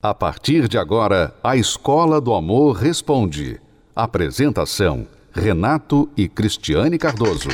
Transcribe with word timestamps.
A 0.00 0.14
partir 0.14 0.68
de 0.68 0.78
agora, 0.78 1.34
a 1.42 1.56
Escola 1.56 2.20
do 2.20 2.32
Amor 2.32 2.76
Responde. 2.76 3.60
Apresentação: 3.96 5.08
Renato 5.32 6.08
e 6.16 6.28
Cristiane 6.28 6.96
Cardoso. 6.96 7.48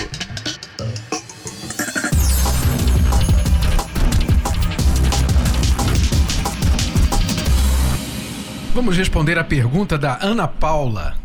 Vamos 8.74 8.94
responder 8.94 9.38
a 9.38 9.44
pergunta 9.44 9.96
da 9.96 10.18
Ana 10.22 10.46
Paula. 10.46 11.16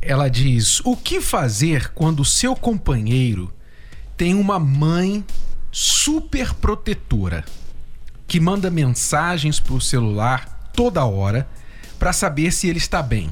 Ela 0.00 0.28
diz: 0.28 0.78
O 0.84 0.96
que 0.96 1.20
fazer 1.20 1.92
quando 1.92 2.24
seu 2.24 2.54
companheiro 2.54 3.52
tem 4.16 4.32
uma 4.32 4.60
mãe 4.60 5.24
super 5.72 6.54
protetora? 6.54 7.44
Que 8.30 8.38
manda 8.38 8.70
mensagens 8.70 9.58
para 9.58 9.74
o 9.74 9.80
celular 9.80 10.70
toda 10.72 11.04
hora 11.04 11.48
para 11.98 12.12
saber 12.12 12.52
se 12.52 12.68
ele 12.68 12.78
está 12.78 13.02
bem. 13.02 13.28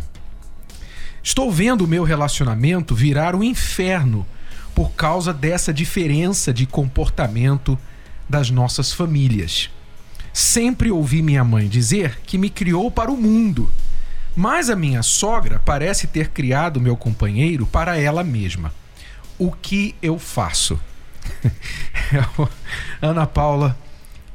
Estou 1.22 1.52
vendo 1.52 1.84
o 1.84 1.86
meu 1.86 2.02
relacionamento 2.02 2.96
virar 2.96 3.32
um 3.36 3.44
inferno 3.44 4.26
por 4.74 4.90
causa 4.94 5.32
dessa 5.32 5.72
diferença 5.72 6.52
de 6.52 6.66
comportamento 6.66 7.78
das 8.28 8.50
nossas 8.50 8.92
famílias. 8.92 9.70
Sempre 10.32 10.90
ouvi 10.90 11.22
minha 11.22 11.44
mãe 11.44 11.68
dizer 11.68 12.18
que 12.26 12.36
me 12.36 12.50
criou 12.50 12.90
para 12.90 13.12
o 13.12 13.16
mundo, 13.16 13.70
mas 14.34 14.68
a 14.68 14.74
minha 14.74 15.04
sogra 15.04 15.62
parece 15.64 16.08
ter 16.08 16.30
criado 16.30 16.80
meu 16.80 16.96
companheiro 16.96 17.66
para 17.66 17.96
ela 17.96 18.24
mesma. 18.24 18.74
O 19.38 19.52
que 19.52 19.94
eu 20.02 20.18
faço? 20.18 20.76
Ana 23.00 23.28
Paula 23.28 23.78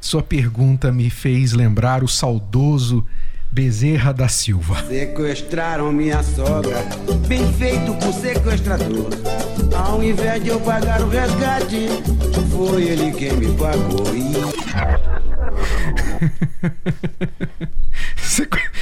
sua 0.04 0.22
pergunta 0.22 0.92
me 0.92 1.10
fez 1.10 1.54
lembrar 1.54 2.04
o 2.04 2.10
saudoso 2.10 3.06
Bezerra 3.50 4.14
da 4.14 4.28
Silva. 4.28 4.84
Sequestraram 4.86 5.94
minha 5.94 6.22
sogra, 6.22 6.84
bem 7.26 7.54
feito 7.54 7.96
por 7.96 8.12
sequestrador. 8.12 9.08
Ao 9.74 10.04
invés 10.04 10.44
de 10.44 10.50
eu 10.50 10.60
pagar 10.60 11.02
o 11.02 11.08
resgate, 11.08 11.88
foi 12.52 12.84
ele 12.84 13.14
quem 13.14 13.32
me 13.32 13.56
pagou. 13.56 14.04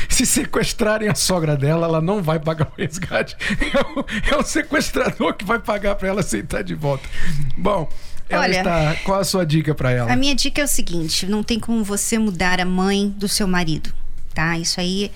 Se 0.10 0.26
sequestrarem 0.26 1.08
a 1.08 1.16
sogra 1.16 1.56
dela, 1.56 1.88
ela 1.88 2.02
não 2.02 2.22
vai 2.22 2.40
pagar 2.40 2.68
o 2.68 2.82
resgate. 2.82 3.38
É 3.74 3.82
o, 3.82 4.06
é 4.36 4.38
o 4.38 4.44
sequestrador 4.44 5.34
que 5.36 5.46
vai 5.46 5.60
pagar 5.60 5.96
para 5.96 6.10
ela 6.10 6.20
aceitar 6.22 6.64
de 6.64 6.76
volta. 6.76 7.08
Bom, 7.58 7.90
ela 8.32 8.44
Olha, 8.44 8.58
está. 8.58 8.96
Qual 9.04 9.20
a 9.20 9.24
sua 9.24 9.46
dica 9.46 9.76
para 9.76 9.92
ela? 9.92 10.12
A 10.12 10.16
minha 10.16 10.34
dica 10.34 10.62
é 10.62 10.64
o 10.64 10.68
seguinte: 10.68 11.26
não 11.26 11.44
tem 11.44 11.60
como 11.60 11.84
você 11.84 12.18
mudar 12.18 12.60
a 12.62 12.66
mãe 12.66 13.10
do 13.18 13.28
seu 13.28 13.48
marido, 13.48 13.94
tá? 14.34 14.58
Isso 14.58 14.80
aí 14.80 15.12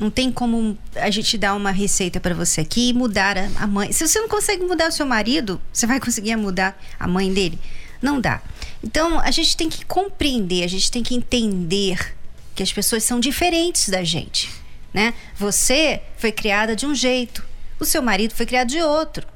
não 0.00 0.10
tem 0.10 0.32
como 0.32 0.78
a 0.96 1.10
gente 1.10 1.36
dar 1.36 1.54
uma 1.54 1.70
receita 1.70 2.18
para 2.18 2.34
você 2.34 2.62
aqui 2.62 2.88
e 2.88 2.92
mudar 2.92 3.36
a, 3.56 3.66
mãe. 3.66 3.92
Se 3.92 4.06
você 4.06 4.18
não 4.18 4.28
consegue 4.28 4.64
mudar 4.64 4.88
o 4.88 4.92
seu 4.92 5.04
marido, 5.04 5.60
você 5.72 5.86
vai 5.86 6.00
conseguir 6.00 6.36
mudar 6.36 6.78
a 6.98 7.06
mãe 7.06 7.32
dele? 7.32 7.58
Não 8.00 8.20
dá. 8.20 8.40
Então 8.82 9.20
a 9.20 9.30
gente 9.30 9.56
tem 9.56 9.68
que 9.68 9.84
compreender, 9.84 10.64
a 10.64 10.68
gente 10.68 10.90
tem 10.90 11.02
que 11.02 11.14
entender 11.14 12.14
que 12.54 12.62
as 12.62 12.72
pessoas 12.72 13.04
são 13.04 13.20
diferentes 13.20 13.90
da 13.90 14.02
gente, 14.02 14.50
né? 14.92 15.12
Você 15.36 16.00
foi 16.16 16.32
criada 16.32 16.74
de 16.74 16.86
um 16.86 16.94
jeito, 16.94 17.44
o 17.78 17.84
seu 17.84 18.02
marido 18.02 18.34
foi 18.34 18.46
criado 18.46 18.68
de 18.68 18.80
outro. 18.80 19.26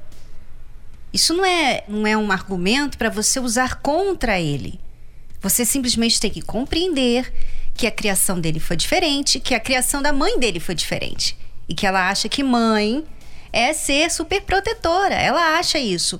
Isso 1.13 1.33
não 1.33 1.45
é, 1.45 1.83
não 1.87 2.05
é 2.05 2.17
um 2.17 2.31
argumento 2.31 2.97
para 2.97 3.09
você 3.09 3.39
usar 3.39 3.75
contra 3.75 4.39
ele. 4.39 4.79
Você 5.41 5.63
simplesmente 5.63 6.19
tem 6.19 6.31
que 6.31 6.41
compreender 6.41 7.31
que 7.75 7.85
a 7.85 7.91
criação 7.91 8.39
dele 8.39 8.59
foi 8.59 8.75
diferente, 8.75 9.39
que 9.39 9.53
a 9.53 9.59
criação 9.59 10.01
da 10.01 10.11
mãe 10.11 10.39
dele 10.39 10.59
foi 10.59 10.73
diferente. 10.73 11.37
E 11.67 11.75
que 11.75 11.85
ela 11.85 12.09
acha 12.09 12.29
que 12.29 12.43
mãe 12.43 13.03
é 13.51 13.73
ser 13.73 14.09
super 14.09 14.41
protetora. 14.41 15.15
Ela 15.15 15.57
acha 15.57 15.77
isso. 15.77 16.19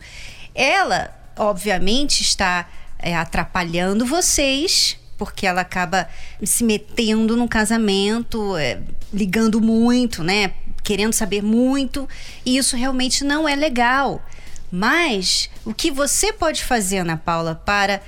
Ela, 0.54 1.14
obviamente, 1.38 2.22
está 2.22 2.70
é, 3.00 3.16
atrapalhando 3.16 4.06
vocês, 4.06 4.98
porque 5.18 5.46
ela 5.46 5.62
acaba 5.62 6.08
se 6.44 6.64
metendo 6.64 7.36
no 7.36 7.48
casamento, 7.48 8.56
é, 8.58 8.80
ligando 9.14 9.60
muito, 9.62 10.24
né? 10.24 10.54
Querendo 10.84 11.14
saber 11.14 11.42
muito. 11.42 12.08
E 12.46 12.58
isso 12.58 12.76
realmente 12.76 13.24
não 13.24 13.48
é 13.48 13.56
legal. 13.56 14.22
Mas 14.72 15.50
o 15.64 15.74
que 15.74 15.92
você 15.92 16.34
pode 16.34 16.64
fazer, 16.64 17.00
Ana 17.00 17.18
Paula, 17.18 17.56
para 17.56 18.02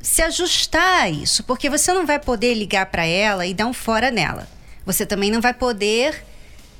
se 0.00 0.22
ajustar 0.22 1.02
a 1.02 1.10
isso? 1.10 1.42
Porque 1.44 1.70
você 1.70 1.92
não 1.92 2.06
vai 2.06 2.18
poder 2.18 2.54
ligar 2.54 2.86
para 2.86 3.04
ela 3.04 3.46
e 3.46 3.54
dar 3.54 3.66
um 3.66 3.72
fora 3.72 4.10
nela. 4.10 4.48
Você 4.84 5.06
também 5.06 5.30
não 5.30 5.40
vai 5.40 5.54
poder 5.54 6.24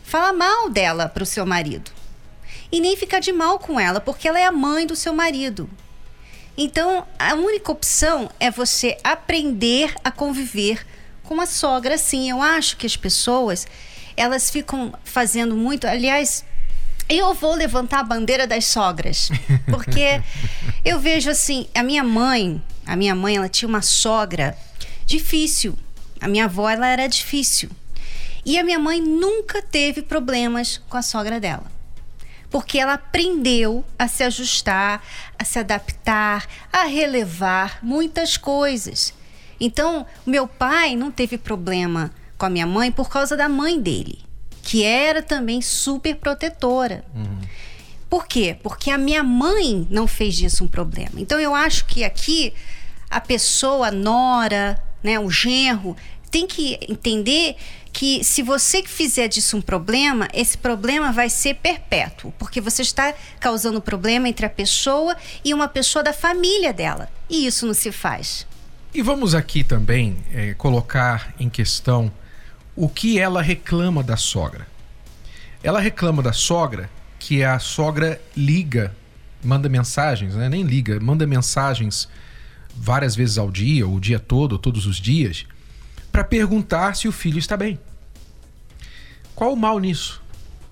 falar 0.05 0.33
mal 0.33 0.71
dela 0.71 1.09
para 1.09 1.23
o 1.23 1.27
seu 1.27 1.45
marido. 1.45 1.91
E 2.71 2.81
nem 2.81 2.97
ficar 2.97 3.21
de 3.21 3.33
mal 3.33 3.59
com 3.59 3.79
ela, 3.79 4.01
porque 4.01 4.29
ela 4.29 4.39
é 4.39 4.45
a 4.45 4.53
mãe 4.53 4.87
do 4.87 4.97
seu 4.97 5.13
marido. 5.13 5.69
Então, 6.57 7.07
a 7.19 7.35
única 7.35 7.71
opção 7.71 8.31
é 8.41 8.51
você 8.51 8.97
aprender 9.05 9.95
a 10.03 10.11
conviver 10.11 10.87
com 11.23 11.41
a 11.41 11.47
sogra. 11.47 11.99
Sim, 11.99 12.31
eu 12.31 12.41
acho 12.41 12.77
que 12.77 12.87
as 12.87 12.97
pessoas 12.97 13.67
elas 14.17 14.51
ficam 14.51 14.95
fazendo 15.05 15.55
muito. 15.55 15.87
Aliás, 15.87 16.45
eu 17.09 17.35
vou 17.35 17.55
levantar 17.55 18.01
a 18.01 18.05
bandeira 18.05 18.47
das 18.47 18.65
sogras, 18.65 19.29
porque 19.71 20.21
eu 20.85 20.99
vejo 20.99 21.31
assim, 21.31 21.69
a 21.75 21.83
minha 21.83 22.03
mãe, 22.03 22.61
a 22.85 22.97
minha 22.97 23.15
mãe, 23.15 23.37
ela 23.37 23.49
tinha 23.49 23.69
uma 23.69 23.83
sogra 23.83 24.57
difícil. 25.07 25.77
A 26.21 26.27
minha 26.29 26.47
avó, 26.47 26.69
ela 26.69 26.89
era 26.89 27.07
difícil. 27.07 27.71
E 28.45 28.59
a 28.59 28.65
minha 28.65 28.79
mãe 28.79 29.01
nunca 29.01 29.63
teve 29.63 30.03
problemas 30.03 30.81
com 30.89 30.97
a 30.97 31.03
sogra 31.03 31.39
dela. 31.39 31.71
Porque 32.51 32.79
ela 32.79 32.95
aprendeu 32.95 33.85
a 33.99 34.09
se 34.09 34.23
ajustar, 34.23 35.03
a 35.39 35.45
se 35.45 35.59
adaptar, 35.59 36.47
a 36.73 36.85
relevar 36.85 37.79
muitas 37.83 38.37
coisas. 38.37 39.13
Então, 39.61 40.07
meu 40.25 40.47
pai 40.47 40.97
não 40.97 41.11
teve 41.11 41.39
problema 41.39 42.11
com 42.39 42.47
a 42.47 42.51
minha 42.51 42.67
mãe 42.67 42.91
por 42.91 43.09
causa 43.09 43.37
da 43.37 43.49
mãe 43.49 43.81
dele 43.81 44.26
que 44.67 44.83
era 44.83 45.23
também 45.23 45.63
super 45.63 46.17
protetora. 46.17 47.05
Uhum. 47.15 47.39
Por 48.11 48.27
quê? 48.27 48.57
Porque 48.65 48.91
a 48.91 48.99
minha 48.99 49.23
mãe 49.23 49.87
não 49.89 50.09
fez 50.09 50.35
disso 50.35 50.65
um 50.65 50.69
problema. 50.69 51.21
Então 51.21 51.39
eu 51.39 51.55
acho 51.55 51.87
que 51.87 52.03
aqui 52.03 52.53
a 53.09 53.21
pessoa, 53.21 53.87
a 53.87 53.91
nora, 53.93 54.83
né, 55.05 55.21
o 55.21 55.31
genro, 55.31 55.97
tem 56.33 56.49
que 56.49 56.81
entender 56.89 57.55
que 57.93 58.25
se 58.25 58.43
você 58.43 58.83
fizer 58.83 59.29
disso 59.29 59.57
um 59.57 59.63
problema, 59.63 60.27
esse 60.35 60.59
problema 60.59 61.13
vai 61.13 61.31
ser 61.31 61.55
perpétuo, 61.55 62.33
porque 62.37 62.61
você 62.61 62.83
está 62.83 63.15
causando 63.39 63.81
problema 63.81 64.29
entre 64.29 64.47
a 64.47 64.51
pessoa 64.51 65.17
e 65.45 65.55
uma 65.55 65.69
pessoa 65.69 66.03
da 66.03 66.13
família 66.13 66.73
dela. 66.73 67.09
E 67.31 67.47
isso 67.47 67.65
não 67.65 67.73
se 67.73 67.93
faz. 67.93 68.45
E 68.93 69.01
vamos 69.01 69.33
aqui 69.33 69.63
também 69.63 70.17
é, 70.35 70.55
colocar 70.55 71.33
em 71.39 71.49
questão 71.49 72.11
o 72.77 72.89
que 72.89 73.19
ela 73.19 73.41
reclama 73.41 74.03
da 74.03 74.17
sogra. 74.17 74.67
Ela 75.63 75.81
reclama 75.81 76.23
da 76.23 76.33
sogra 76.33 76.91
que 77.19 77.43
a 77.43 77.59
sogra 77.59 78.21
liga, 78.37 78.95
manda 79.43 79.69
mensagens, 79.69 80.35
né? 80.35 80.49
nem 80.49 80.63
liga, 80.63 81.01
manda 81.01 81.27
mensagens 81.27 82.09
várias 82.77 83.17
vezes 83.17 83.39
ao 83.39 83.51
dia, 83.51 83.89
o 83.89 83.99
dia 83.99 84.21
todo, 84.21 84.59
todos 84.59 84.87
os 84.87 84.97
dias, 84.97 85.47
para 86.13 86.23
perguntar 86.23 86.95
se 86.95 87.09
o 87.09 87.13
filho 87.13 87.39
está 87.39 87.57
bem. 87.57 87.79
Qual 89.35 89.53
o 89.53 89.57
mal 89.57 89.79
nisso? 89.79 90.23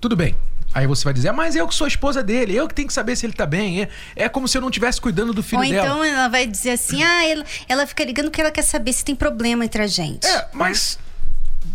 Tudo 0.00 0.14
bem. 0.14 0.36
Aí 0.74 0.86
você 0.86 1.04
vai 1.04 1.14
dizer, 1.14 1.28
ah, 1.28 1.32
mas 1.32 1.54
eu 1.54 1.68
que 1.68 1.74
sou 1.74 1.84
a 1.84 1.88
esposa 1.88 2.22
dele, 2.22 2.54
eu 2.54 2.66
que 2.66 2.74
tenho 2.74 2.88
que 2.88 2.94
saber 2.94 3.14
se 3.16 3.24
ele 3.24 3.32
tá 3.32 3.46
bem. 3.46 3.82
É, 3.82 3.88
é 4.16 4.28
como 4.28 4.48
se 4.48 4.58
eu 4.58 4.60
não 4.60 4.68
estivesse 4.68 5.00
cuidando 5.00 5.32
do 5.32 5.42
filho 5.42 5.62
Ou 5.62 5.68
dela. 5.68 5.94
Ou 5.94 6.04
então 6.04 6.04
ela 6.04 6.28
vai 6.28 6.46
dizer 6.46 6.70
assim, 6.70 7.02
ah, 7.02 7.26
ela, 7.26 7.44
ela 7.68 7.86
fica 7.86 8.04
ligando 8.04 8.26
porque 8.26 8.40
ela 8.40 8.50
quer 8.50 8.62
saber 8.62 8.92
se 8.92 9.04
tem 9.04 9.14
problema 9.14 9.64
entre 9.64 9.82
a 9.82 9.86
gente. 9.86 10.26
É, 10.26 10.48
mas 10.52 10.98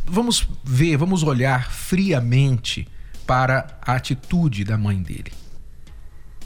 vamos 0.05 0.47
ver, 0.63 0.97
vamos 0.97 1.23
olhar 1.23 1.71
friamente 1.71 2.87
para 3.25 3.77
a 3.81 3.93
atitude 3.93 4.63
da 4.63 4.77
mãe 4.77 5.01
dele. 5.01 5.31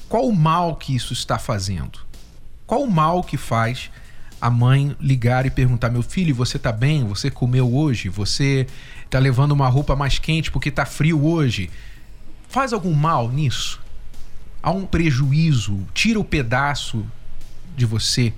Qual 0.10 0.28
o 0.28 0.36
mal 0.36 0.75
que 0.75 0.95
isso 0.95 1.13
está 1.13 1.40
fazendo? 1.40 2.00
Qual 2.68 2.84
o 2.84 2.92
mal 2.92 3.24
que 3.24 3.38
faz 3.38 3.90
a 4.40 4.50
mãe 4.50 4.95
ligar 5.00 5.45
e 5.45 5.50
perguntar: 5.50 5.90
meu 5.90 6.04
filho, 6.04 6.36
você 6.36 6.57
está 6.57 6.72
bem? 6.72 7.06
Você 7.06 7.31
comeu 7.31 7.74
hoje? 7.74 8.10
Você 8.10 8.68
está 9.06 9.18
levando 9.18 9.54
uma 9.54 9.68
roupa 9.68 9.96
mais 9.96 10.19
quente 10.19 10.51
porque 10.51 10.69
está 10.69 10.86
frio 10.86 11.25
hoje? 11.25 11.69
Faz 12.50 12.74
algum 12.74 12.94
mal 12.94 13.30
nisso? 13.30 13.81
Há 14.62 14.72
um 14.72 14.86
prejuízo? 14.86 15.80
Tira 15.94 16.19
o 16.19 16.24
pedaço 16.24 17.06
de 17.75 17.86
você 17.86 18.34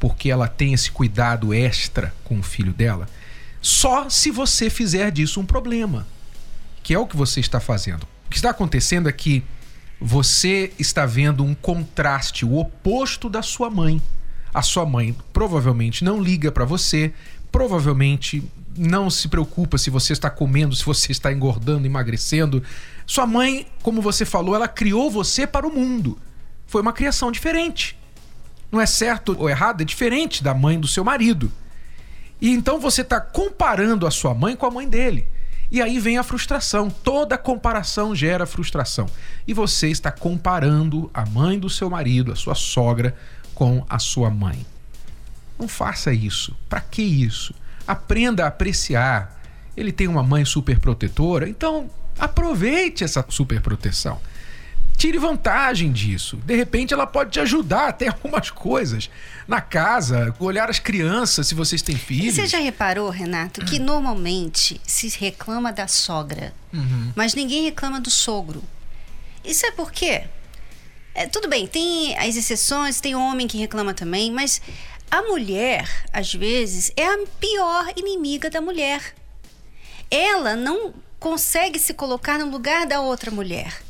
porque 0.00 0.30
ela 0.30 0.48
tem 0.48 0.72
esse 0.74 0.90
cuidado 0.90 1.54
extra 1.54 2.14
com 2.24 2.38
o 2.38 2.42
filho 2.42 2.72
dela? 2.72 3.06
Só 3.64 4.10
se 4.10 4.30
você 4.30 4.68
fizer 4.68 5.10
disso 5.10 5.40
um 5.40 5.46
problema, 5.46 6.06
que 6.82 6.92
é 6.92 6.98
o 6.98 7.06
que 7.06 7.16
você 7.16 7.40
está 7.40 7.58
fazendo. 7.58 8.02
O 8.26 8.28
que 8.28 8.36
está 8.36 8.50
acontecendo 8.50 9.08
é 9.08 9.12
que 9.12 9.42
você 9.98 10.70
está 10.78 11.06
vendo 11.06 11.42
um 11.42 11.54
contraste, 11.54 12.44
o 12.44 12.58
oposto 12.58 13.26
da 13.26 13.40
sua 13.40 13.70
mãe. 13.70 14.02
A 14.52 14.60
sua 14.60 14.84
mãe 14.84 15.16
provavelmente 15.32 16.04
não 16.04 16.20
liga 16.20 16.52
para 16.52 16.66
você, 16.66 17.14
provavelmente 17.50 18.44
não 18.76 19.08
se 19.08 19.28
preocupa 19.28 19.78
se 19.78 19.88
você 19.88 20.12
está 20.12 20.28
comendo, 20.28 20.76
se 20.76 20.84
você 20.84 21.10
está 21.10 21.32
engordando, 21.32 21.86
emagrecendo. 21.86 22.62
Sua 23.06 23.26
mãe, 23.26 23.66
como 23.82 24.02
você 24.02 24.26
falou, 24.26 24.54
ela 24.54 24.68
criou 24.68 25.10
você 25.10 25.46
para 25.46 25.66
o 25.66 25.74
mundo. 25.74 26.18
Foi 26.66 26.82
uma 26.82 26.92
criação 26.92 27.32
diferente. 27.32 27.98
Não 28.70 28.78
é 28.78 28.84
certo 28.84 29.34
ou 29.38 29.48
errado, 29.48 29.80
é 29.80 29.84
diferente 29.86 30.44
da 30.44 30.52
mãe 30.52 30.78
do 30.78 30.86
seu 30.86 31.02
marido. 31.02 31.50
E 32.40 32.50
então 32.50 32.78
você 32.78 33.02
está 33.02 33.20
comparando 33.20 34.06
a 34.06 34.10
sua 34.10 34.34
mãe 34.34 34.56
com 34.56 34.66
a 34.66 34.70
mãe 34.70 34.88
dele. 34.88 35.26
E 35.70 35.80
aí 35.80 35.98
vem 35.98 36.18
a 36.18 36.22
frustração. 36.22 36.90
Toda 36.90 37.38
comparação 37.38 38.14
gera 38.14 38.46
frustração. 38.46 39.06
E 39.46 39.52
você 39.52 39.88
está 39.88 40.10
comparando 40.12 41.10
a 41.12 41.26
mãe 41.26 41.58
do 41.58 41.70
seu 41.70 41.90
marido, 41.90 42.30
a 42.30 42.36
sua 42.36 42.54
sogra, 42.54 43.14
com 43.54 43.84
a 43.88 43.98
sua 43.98 44.30
mãe. 44.30 44.64
Não 45.58 45.68
faça 45.68 46.12
isso. 46.12 46.56
Para 46.68 46.80
que 46.80 47.02
isso? 47.02 47.54
Aprenda 47.86 48.44
a 48.44 48.48
apreciar. 48.48 49.40
Ele 49.76 49.92
tem 49.92 50.06
uma 50.06 50.22
mãe 50.22 50.44
super 50.44 50.78
protetora, 50.78 51.48
então 51.48 51.90
aproveite 52.18 53.02
essa 53.02 53.24
super 53.28 53.60
proteção. 53.60 54.20
Tire 55.04 55.18
vantagem 55.18 55.92
disso. 55.92 56.38
De 56.46 56.56
repente, 56.56 56.94
ela 56.94 57.06
pode 57.06 57.32
te 57.32 57.38
ajudar 57.38 57.88
até 57.88 58.08
algumas 58.08 58.48
coisas 58.48 59.10
na 59.46 59.60
casa, 59.60 60.34
olhar 60.40 60.70
as 60.70 60.78
crianças, 60.78 61.46
se 61.46 61.54
vocês 61.54 61.82
têm 61.82 61.94
filhos. 61.94 62.36
Você 62.36 62.46
já 62.46 62.58
reparou, 62.58 63.10
Renato, 63.10 63.62
que 63.66 63.78
normalmente 63.78 64.80
se 64.86 65.08
reclama 65.18 65.70
da 65.70 65.86
sogra, 65.86 66.54
uhum. 66.72 67.12
mas 67.14 67.34
ninguém 67.34 67.64
reclama 67.64 68.00
do 68.00 68.08
sogro. 68.10 68.64
Isso 69.44 69.66
é 69.66 69.72
por 69.72 69.92
quê? 69.92 70.24
É, 71.14 71.26
tudo 71.26 71.48
bem, 71.48 71.66
tem 71.66 72.16
as 72.16 72.34
exceções, 72.34 72.98
tem 72.98 73.14
homem 73.14 73.46
que 73.46 73.58
reclama 73.58 73.92
também, 73.92 74.32
mas 74.32 74.62
a 75.10 75.20
mulher, 75.20 75.86
às 76.14 76.32
vezes, 76.32 76.90
é 76.96 77.04
a 77.04 77.18
pior 77.38 77.92
inimiga 77.94 78.48
da 78.48 78.62
mulher. 78.62 79.14
Ela 80.10 80.56
não 80.56 80.94
consegue 81.20 81.78
se 81.78 81.92
colocar 81.92 82.38
no 82.38 82.50
lugar 82.50 82.86
da 82.86 83.02
outra 83.02 83.30
mulher. 83.30 83.84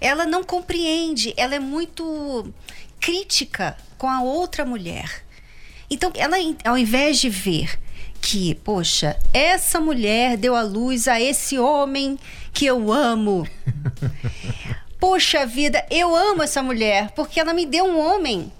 Ela 0.00 0.26
não 0.26 0.44
compreende, 0.44 1.32
ela 1.36 1.54
é 1.54 1.58
muito 1.58 2.52
crítica 3.00 3.76
com 3.96 4.08
a 4.08 4.22
outra 4.22 4.64
mulher. 4.64 5.24
Então, 5.88 6.12
ela, 6.14 6.36
ao 6.64 6.76
invés 6.76 7.18
de 7.18 7.30
ver 7.30 7.78
que, 8.20 8.54
poxa, 8.56 9.16
essa 9.32 9.80
mulher 9.80 10.36
deu 10.36 10.54
a 10.56 10.62
luz 10.62 11.06
a 11.06 11.20
esse 11.20 11.58
homem 11.58 12.18
que 12.52 12.66
eu 12.66 12.92
amo. 12.92 13.46
Poxa 14.98 15.46
vida, 15.46 15.86
eu 15.90 16.16
amo 16.16 16.42
essa 16.42 16.62
mulher 16.62 17.10
porque 17.10 17.38
ela 17.38 17.52
me 17.52 17.66
deu 17.66 17.84
um 17.84 18.00
homem. 18.00 18.50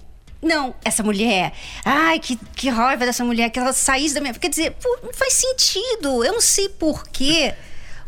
Não, 0.40 0.74
essa 0.84 1.02
mulher, 1.02 1.52
ai, 1.84 2.20
que, 2.20 2.36
que 2.54 2.68
raiva 2.68 3.06
dessa 3.06 3.24
mulher, 3.24 3.50
que 3.50 3.58
ela 3.58 3.72
saísse 3.72 4.14
da 4.14 4.20
minha. 4.20 4.34
Quer 4.34 4.50
dizer, 4.50 4.72
pô, 4.72 4.98
não 5.02 5.12
faz 5.12 5.32
sentido. 5.32 6.22
Eu 6.22 6.34
não 6.34 6.40
sei 6.40 6.68
por 6.68 7.08
quê. 7.08 7.54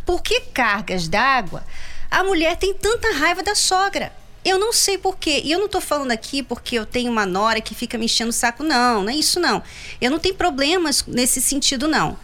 Por 0.05 0.23
que 0.23 0.41
cargas 0.41 1.09
d'água 1.09 1.65
a 2.11 2.25
mulher 2.25 2.57
tem 2.57 2.75
tanta 2.75 3.13
raiva 3.13 3.43
da 3.43 3.55
sogra? 3.55 4.13
Eu 4.45 4.59
não 4.59 4.73
sei 4.73 4.97
por 4.97 5.19
quê. 5.19 5.43
E 5.45 5.53
eu 5.53 5.59
não 5.59 5.67
estou 5.67 5.81
falando 5.81 6.11
aqui 6.11 6.43
porque 6.43 6.79
eu 6.79 6.87
tenho 6.87 7.11
uma 7.11 7.27
nora 7.27 7.61
que 7.61 7.75
fica 7.75 7.99
me 7.99 8.07
enchendo 8.07 8.31
o 8.31 8.33
saco. 8.33 8.63
Não, 8.63 9.03
não 9.03 9.11
é 9.11 9.15
isso 9.15 9.39
não. 9.39 9.63
Eu 10.01 10.11
não 10.11 10.19
tenho 10.19 10.35
problemas 10.35 11.05
nesse 11.07 11.41
sentido, 11.41 11.87
não. 11.87 12.19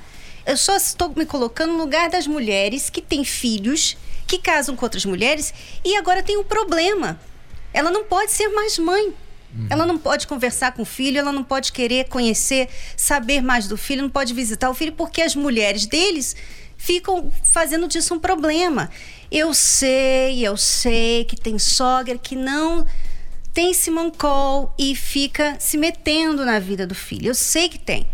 Eu 0.47 0.57
só 0.57 0.77
estou 0.77 1.13
me 1.15 1.27
colocando 1.27 1.73
no 1.73 1.79
lugar 1.79 2.09
das 2.09 2.27
mulheres 2.27 2.91
que 2.91 3.03
têm 3.03 3.25
filhos, 3.25 3.97
que 4.27 4.39
casam 4.39 4.77
com 4.77 4.85
outras 4.85 5.05
mulheres 5.05 5.53
e 5.85 5.97
agora 5.97 6.23
tem 6.23 6.37
um 6.37 6.45
problema. 6.45 7.21
Ela 7.73 7.91
não 7.91 8.05
pode 8.05 8.31
ser 8.31 8.49
mais 8.49 8.79
mãe. 8.79 9.13
Uhum. 9.55 9.67
Ela 9.71 9.87
não 9.87 9.97
pode 9.97 10.27
conversar 10.27 10.73
com 10.73 10.83
o 10.83 10.87
filho, 10.87 11.19
ela 11.19 11.33
não 11.33 11.45
pode 11.45 11.73
querer 11.73 12.09
conhecer, 12.09 12.69
saber 12.97 13.41
mais 13.41 13.69
do 13.69 13.77
filho, 13.77 14.03
não 14.03 14.11
pode 14.11 14.35
visitar 14.35 14.69
o 14.69 14.75
filho, 14.75 14.93
porque 14.93 15.23
as 15.23 15.35
mulheres 15.35 15.87
deles 15.87 16.35
ficam 16.85 17.33
fazendo 17.43 17.89
disso 17.89 18.15
um 18.15 18.19
problema. 18.19 18.91
Eu 19.31 19.55
sei, 19.55 20.47
eu 20.47 20.57
sei 20.57 21.25
que 21.25 21.35
tem 21.35 21.59
sogra 21.59 22.19
que 22.19 22.37
não 22.37 22.87
tem 23.55 23.73
simancol 23.73 24.75
e 24.79 24.95
fica 24.95 25.57
se 25.59 25.79
metendo 25.79 26.45
na 26.45 26.59
vida 26.59 26.87
do 26.87 26.95
filho. 26.95 27.29
Eu 27.29 27.35
sei 27.35 27.71
que 27.71 27.79
tem. 27.79 28.07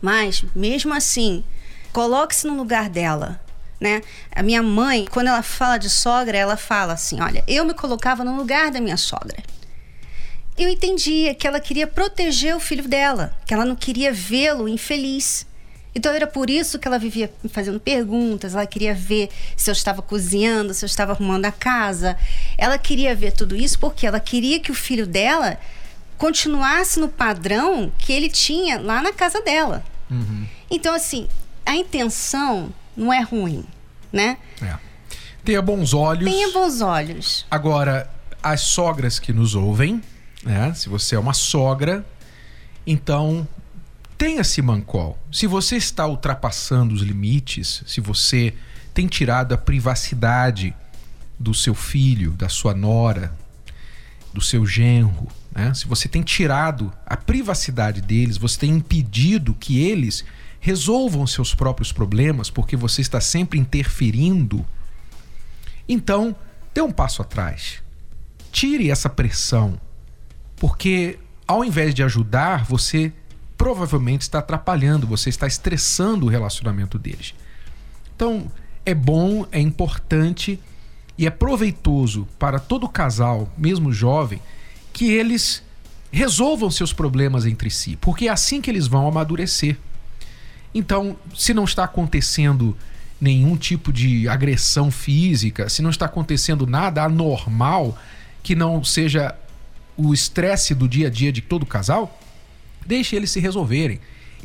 Mas, 0.00 0.42
mesmo 0.54 0.94
assim, 0.94 1.44
coloque-se 1.92 2.46
no 2.46 2.56
lugar 2.56 2.88
dela. 2.88 3.38
Né? 3.78 4.00
A 4.34 4.42
minha 4.42 4.62
mãe, 4.62 5.06
quando 5.10 5.28
ela 5.28 5.42
fala 5.42 5.76
de 5.76 5.90
sogra, 5.90 6.36
ela 6.36 6.56
fala 6.56 6.94
assim: 6.94 7.20
Olha, 7.20 7.44
eu 7.46 7.64
me 7.64 7.74
colocava 7.74 8.24
no 8.24 8.36
lugar 8.36 8.70
da 8.70 8.80
minha 8.80 8.96
sogra 8.96 9.42
eu 10.62 10.68
entendia 10.68 11.34
que 11.34 11.46
ela 11.46 11.58
queria 11.58 11.86
proteger 11.86 12.54
o 12.54 12.60
filho 12.60 12.86
dela, 12.86 13.34
que 13.46 13.54
ela 13.54 13.64
não 13.64 13.74
queria 13.74 14.12
vê-lo 14.12 14.68
infeliz. 14.68 15.46
Então 15.94 16.12
era 16.12 16.26
por 16.26 16.48
isso 16.48 16.78
que 16.78 16.86
ela 16.86 16.98
vivia 16.98 17.32
me 17.42 17.48
fazendo 17.48 17.80
perguntas, 17.80 18.54
ela 18.54 18.66
queria 18.66 18.94
ver 18.94 19.28
se 19.56 19.70
eu 19.70 19.72
estava 19.72 20.00
cozinhando, 20.00 20.72
se 20.72 20.84
eu 20.84 20.86
estava 20.86 21.12
arrumando 21.12 21.46
a 21.46 21.52
casa. 21.52 22.16
Ela 22.56 22.78
queria 22.78 23.14
ver 23.14 23.32
tudo 23.32 23.56
isso 23.56 23.78
porque 23.78 24.06
ela 24.06 24.20
queria 24.20 24.60
que 24.60 24.70
o 24.70 24.74
filho 24.74 25.06
dela 25.06 25.58
continuasse 26.16 27.00
no 27.00 27.08
padrão 27.08 27.90
que 27.98 28.12
ele 28.12 28.28
tinha 28.28 28.78
lá 28.78 29.02
na 29.02 29.12
casa 29.12 29.40
dela. 29.40 29.82
Uhum. 30.10 30.46
Então, 30.70 30.94
assim, 30.94 31.26
a 31.64 31.74
intenção 31.74 32.72
não 32.96 33.12
é 33.12 33.22
ruim, 33.22 33.64
né? 34.12 34.36
É. 34.62 34.76
Tenha 35.44 35.62
bons 35.62 35.94
olhos. 35.94 36.30
Tenha 36.30 36.52
bons 36.52 36.80
olhos. 36.80 37.46
Agora, 37.50 38.10
as 38.42 38.60
sogras 38.60 39.18
que 39.18 39.32
nos 39.32 39.54
ouvem, 39.54 40.02
né? 40.44 40.72
Se 40.74 40.88
você 40.88 41.16
é 41.16 41.18
uma 41.18 41.32
sogra, 41.32 42.04
então 42.86 43.48
tenha 44.20 44.42
esse 44.42 44.60
mancol. 44.60 45.18
Se 45.32 45.46
você 45.46 45.76
está 45.76 46.06
ultrapassando 46.06 46.94
os 46.94 47.00
limites, 47.00 47.82
se 47.86 48.02
você 48.02 48.52
tem 48.92 49.06
tirado 49.06 49.54
a 49.54 49.56
privacidade 49.56 50.76
do 51.38 51.54
seu 51.54 51.74
filho, 51.74 52.32
da 52.32 52.46
sua 52.46 52.74
nora, 52.74 53.34
do 54.30 54.42
seu 54.42 54.66
genro, 54.66 55.26
né? 55.50 55.72
se 55.72 55.86
você 55.86 56.06
tem 56.06 56.20
tirado 56.20 56.92
a 57.06 57.16
privacidade 57.16 58.02
deles, 58.02 58.36
você 58.36 58.60
tem 58.60 58.72
impedido 58.72 59.54
que 59.54 59.78
eles 59.82 60.22
resolvam 60.60 61.26
seus 61.26 61.54
próprios 61.54 61.90
problemas 61.90 62.50
porque 62.50 62.76
você 62.76 63.00
está 63.00 63.22
sempre 63.22 63.58
interferindo, 63.58 64.66
então 65.88 66.36
dê 66.74 66.82
um 66.82 66.92
passo 66.92 67.22
atrás. 67.22 67.82
Tire 68.52 68.90
essa 68.90 69.08
pressão 69.08 69.80
porque 70.56 71.18
ao 71.48 71.64
invés 71.64 71.94
de 71.94 72.02
ajudar, 72.02 72.66
você 72.66 73.14
provavelmente 73.60 74.22
está 74.22 74.38
atrapalhando, 74.38 75.06
você 75.06 75.28
está 75.28 75.46
estressando 75.46 76.24
o 76.24 76.28
relacionamento 76.30 76.98
deles. 76.98 77.34
Então, 78.16 78.50
é 78.86 78.94
bom, 78.94 79.46
é 79.52 79.60
importante 79.60 80.58
e 81.18 81.26
é 81.26 81.30
proveitoso 81.30 82.26
para 82.38 82.58
todo 82.58 82.88
casal, 82.88 83.52
mesmo 83.58 83.92
jovem, 83.92 84.40
que 84.94 85.12
eles 85.12 85.62
resolvam 86.10 86.70
seus 86.70 86.94
problemas 86.94 87.44
entre 87.44 87.68
si, 87.68 87.98
porque 88.00 88.28
é 88.28 88.30
assim 88.30 88.62
que 88.62 88.70
eles 88.70 88.86
vão 88.86 89.06
amadurecer. 89.06 89.76
Então, 90.74 91.14
se 91.36 91.52
não 91.52 91.64
está 91.64 91.84
acontecendo 91.84 92.74
nenhum 93.20 93.58
tipo 93.58 93.92
de 93.92 94.26
agressão 94.26 94.90
física, 94.90 95.68
se 95.68 95.82
não 95.82 95.90
está 95.90 96.06
acontecendo 96.06 96.66
nada 96.66 97.02
anormal 97.02 97.94
que 98.42 98.54
não 98.54 98.82
seja 98.82 99.34
o 99.98 100.14
estresse 100.14 100.74
do 100.74 100.88
dia 100.88 101.08
a 101.08 101.10
dia 101.10 101.30
de 101.30 101.42
todo 101.42 101.66
casal, 101.66 102.18
deixe 102.86 103.16
eles 103.16 103.30
se 103.30 103.40
resolverem. 103.40 104.00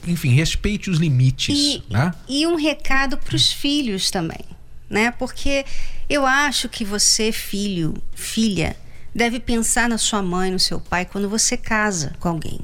Enfim, 0.08 0.30
respeite 0.30 0.90
os 0.90 1.00
limites. 1.00 1.58
E, 1.58 1.84
né? 1.90 2.14
e 2.28 2.46
um 2.46 2.56
recado 2.56 3.18
para 3.18 3.36
os 3.36 3.52
filhos 3.52 4.12
também, 4.12 4.46
né? 4.90 5.12
Porque 5.12 5.66
eu 6.10 6.26
acho 6.26 6.70
que 6.70 6.86
você, 6.86 7.32
filho, 7.32 7.96
filha, 8.14 8.78
deve 9.14 9.40
pensar 9.40 9.90
na 9.90 9.98
sua 9.98 10.22
mãe, 10.22 10.52
no 10.52 10.60
seu 10.60 10.80
pai, 10.80 11.06
quando 11.06 11.28
você 11.28 11.58
casa 11.58 12.14
com 12.20 12.30
alguém. 12.30 12.60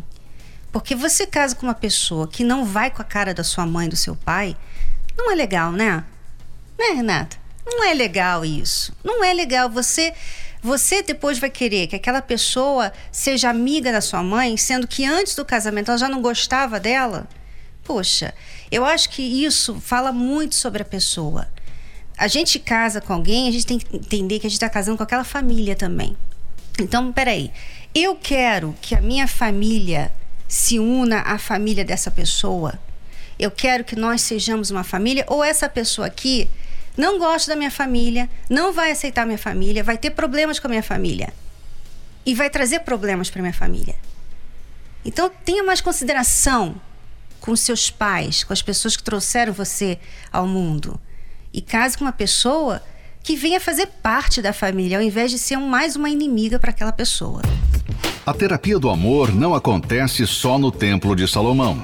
Porque 0.72 0.96
você 0.96 1.26
casa 1.26 1.56
com 1.56 1.66
uma 1.66 1.74
pessoa 1.74 2.28
que 2.28 2.44
não 2.44 2.64
vai 2.64 2.92
com 2.92 3.02
a 3.02 3.06
cara 3.06 3.34
da 3.34 3.44
sua 3.44 3.66
mãe, 3.66 3.90
do 3.90 3.96
seu 3.96 4.16
pai, 4.16 4.56
não 5.18 5.32
é 5.32 5.36
legal, 5.36 5.72
né? 5.72 6.04
Né, 6.78 6.96
Renata? 6.96 7.38
Não 7.66 7.84
é 7.86 7.94
legal 7.94 8.46
isso. 8.46 8.94
Não 9.04 9.24
é 9.24 9.34
legal 9.34 9.70
você 9.70 10.14
você 10.62 11.02
depois 11.02 11.40
vai 11.40 11.50
querer 11.50 11.88
que 11.88 11.96
aquela 11.96 12.22
pessoa 12.22 12.94
seja 13.12 13.50
amiga 13.50 13.92
da 13.92 14.02
sua 14.02 14.22
mãe, 14.22 14.56
sendo 14.58 14.88
que 14.88 15.06
antes 15.06 15.36
do 15.36 15.44
casamento 15.44 15.90
ela 15.90 15.98
já 15.98 16.08
não 16.08 16.22
gostava 16.22 16.80
dela? 16.80 17.28
Poxa, 17.84 18.34
eu 18.72 18.86
acho 18.86 19.10
que 19.10 19.22
isso 19.22 19.82
fala 19.82 20.12
muito 20.12 20.54
sobre 20.54 20.84
a 20.84 20.86
pessoa. 20.86 21.48
A 22.18 22.28
gente 22.28 22.60
casa 22.60 23.02
com 23.02 23.14
alguém, 23.14 23.48
a 23.48 23.52
gente 23.52 23.66
tem 23.66 23.80
que 23.80 23.96
entender 23.96 24.40
que 24.40 24.46
a 24.46 24.50
gente 24.50 24.58
está 24.58 24.70
casando 24.70 24.98
com 24.98 25.04
aquela 25.04 25.24
família 25.24 25.76
também. 25.76 26.16
Então, 26.80 27.12
peraí. 27.12 27.52
Eu 27.94 28.16
quero 28.16 28.76
que 28.82 28.96
a 28.96 29.02
minha 29.02 29.28
família 29.28 30.12
se 30.48 30.78
una 30.80 31.22
à 31.22 31.38
família 31.38 31.84
dessa 31.84 32.12
pessoa. 32.12 32.80
Eu 33.40 33.50
quero 33.50 33.84
que 33.84 33.96
nós 33.96 34.22
sejamos 34.22 34.70
uma 34.70 34.84
família, 34.84 35.26
ou 35.28 35.44
essa 35.44 35.68
pessoa 35.68 36.08
aqui 36.08 36.48
não 36.98 37.20
gosta 37.20 37.52
da 37.52 37.58
minha 37.58 37.72
família, 37.72 38.30
não 38.50 38.74
vai 38.74 38.92
aceitar 38.92 39.26
minha 39.26 39.38
família, 39.38 39.84
vai 39.84 39.98
ter 39.98 40.12
problemas 40.12 40.60
com 40.60 40.68
a 40.68 40.70
minha 40.70 40.84
família. 40.84 41.34
E 42.26 42.36
vai 42.36 42.50
trazer 42.50 42.82
problemas 42.82 43.30
para 43.30 43.42
minha 43.42 43.54
família. 43.54 43.96
Então 45.04 45.32
tenha 45.44 45.64
mais 45.64 45.82
consideração 45.82 46.76
com 47.40 47.56
seus 47.56 47.90
pais, 47.90 48.44
com 48.44 48.54
as 48.54 48.62
pessoas 48.62 48.96
que 48.96 49.04
trouxeram 49.04 49.52
você 49.52 49.98
ao 50.32 50.48
mundo. 50.48 51.00
E 51.52 51.62
case 51.62 51.98
com 51.98 52.06
uma 52.06 52.12
pessoa 52.12 52.82
que 53.24 53.36
venha 53.36 53.60
fazer 53.60 53.88
parte 53.88 54.42
da 54.42 54.54
família, 54.54 54.98
ao 54.98 55.04
invés 55.04 55.32
de 55.32 55.38
ser 55.38 55.58
mais 55.58 55.96
uma 55.96 56.10
inimiga 56.10 56.60
para 56.60 56.72
aquela 56.72 56.92
pessoa. 56.92 57.42
A 58.26 58.34
terapia 58.34 58.78
do 58.78 58.90
amor 58.90 59.34
não 59.34 59.56
acontece 59.56 60.26
só 60.28 60.58
no 60.58 60.72
Templo 60.72 61.16
de 61.16 61.28
Salomão. 61.28 61.84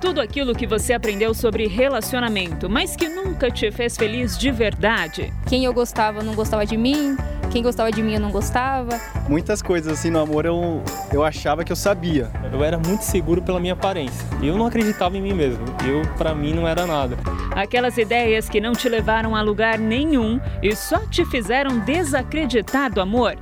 Tudo 0.00 0.20
aquilo 0.20 0.54
que 0.54 0.66
você 0.66 0.94
aprendeu 0.94 1.34
sobre 1.34 1.66
relacionamento, 1.66 2.70
mas 2.70 2.96
que 2.96 3.08
nunca 3.08 3.50
te 3.50 3.70
fez 3.70 3.96
feliz 3.96 4.38
de 4.38 4.50
verdade? 4.50 5.32
Quem 5.46 5.64
eu 5.64 5.74
gostava 5.74 6.22
não 6.22 6.34
gostava 6.34 6.64
de 6.64 6.76
mim, 6.76 7.16
quem 7.50 7.62
gostava 7.62 7.92
de 7.92 8.02
mim 8.02 8.14
eu 8.14 8.20
não 8.20 8.30
gostava. 8.30 8.98
Muitas 9.28 9.60
coisas 9.60 9.92
assim 9.92 10.08
no 10.08 10.18
amor 10.18 10.46
eu, 10.46 10.82
eu 11.12 11.22
achava 11.22 11.64
que 11.64 11.70
eu 11.70 11.76
sabia. 11.76 12.30
Eu 12.50 12.64
era 12.64 12.78
muito 12.78 13.02
seguro 13.02 13.42
pela 13.42 13.60
minha 13.60 13.74
aparência. 13.74 14.26
Eu 14.42 14.56
não 14.56 14.66
acreditava 14.66 15.16
em 15.18 15.22
mim 15.22 15.34
mesmo. 15.34 15.64
Eu, 15.86 16.02
para 16.16 16.34
mim, 16.34 16.54
não 16.54 16.66
era 16.66 16.86
nada. 16.86 17.18
Aquelas 17.50 17.98
ideias 17.98 18.48
que 18.48 18.60
não 18.60 18.72
te 18.72 18.88
levaram 18.88 19.36
a 19.36 19.42
lugar 19.42 19.78
nenhum 19.78 20.40
e 20.62 20.74
só 20.74 20.98
te 21.06 21.24
fizeram 21.26 21.78
desacreditar 21.80 22.90
do 22.90 23.00
amor. 23.00 23.36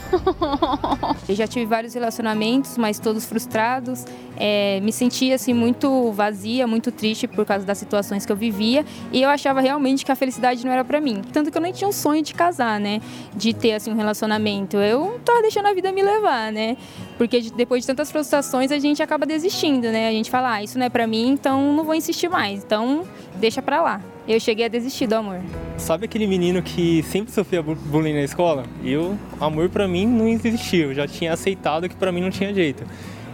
Eu 1.28 1.34
já 1.34 1.46
tive 1.46 1.66
vários 1.66 1.94
relacionamentos, 1.94 2.76
mas 2.78 2.98
todos 2.98 3.24
frustrados. 3.24 4.04
É, 4.44 4.80
me 4.80 4.92
sentia 4.92 5.36
assim 5.36 5.54
muito 5.54 6.10
vazia, 6.10 6.66
muito 6.66 6.90
triste 6.90 7.28
por 7.28 7.46
causa 7.46 7.64
das 7.64 7.78
situações 7.78 8.26
que 8.26 8.32
eu 8.32 8.34
vivia 8.34 8.84
e 9.12 9.22
eu 9.22 9.30
achava 9.30 9.60
realmente 9.60 10.04
que 10.04 10.10
a 10.10 10.16
felicidade 10.16 10.64
não 10.66 10.72
era 10.72 10.84
para 10.84 11.00
mim. 11.00 11.22
Tanto 11.32 11.48
que 11.48 11.56
eu 11.56 11.62
nem 11.62 11.72
tinha 11.72 11.86
um 11.86 11.92
sonho 11.92 12.24
de 12.24 12.34
casar, 12.34 12.80
né? 12.80 13.00
De 13.36 13.54
ter 13.54 13.74
assim 13.74 13.92
um 13.92 13.94
relacionamento. 13.94 14.78
Eu 14.78 15.20
tava 15.24 15.42
deixando 15.42 15.66
a 15.66 15.72
vida 15.72 15.92
me 15.92 16.02
levar, 16.02 16.50
né? 16.50 16.76
Porque 17.16 17.40
depois 17.54 17.84
de 17.84 17.86
tantas 17.86 18.10
frustrações 18.10 18.72
a 18.72 18.80
gente 18.80 19.00
acaba 19.00 19.24
desistindo, 19.24 19.92
né? 19.92 20.08
A 20.08 20.12
gente 20.12 20.28
fala, 20.28 20.54
ah, 20.54 20.62
isso 20.64 20.76
não 20.76 20.86
é 20.86 20.90
para 20.90 21.06
mim, 21.06 21.28
então 21.28 21.72
não 21.72 21.84
vou 21.84 21.94
insistir 21.94 22.28
mais. 22.28 22.64
Então 22.64 23.04
deixa 23.36 23.62
para 23.62 23.80
lá. 23.80 24.00
Eu 24.26 24.40
cheguei 24.40 24.64
a 24.64 24.68
desistir 24.68 25.06
do 25.06 25.14
amor. 25.14 25.40
Sabe 25.78 26.06
aquele 26.06 26.26
menino 26.26 26.60
que 26.62 27.04
sempre 27.04 27.32
sofria 27.32 27.62
bullying 27.62 28.14
na 28.14 28.22
escola? 28.22 28.64
Eu, 28.82 29.16
amor 29.40 29.68
para 29.68 29.86
mim 29.86 30.04
não 30.04 30.26
existia. 30.26 30.86
Eu 30.86 30.94
já 30.94 31.06
tinha 31.06 31.32
aceitado 31.32 31.88
que 31.88 31.94
para 31.94 32.10
mim 32.10 32.20
não 32.20 32.30
tinha 32.30 32.52
jeito. 32.52 32.84